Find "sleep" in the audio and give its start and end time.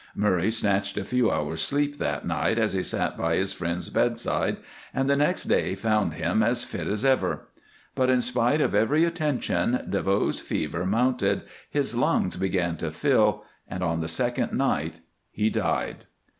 1.61-1.99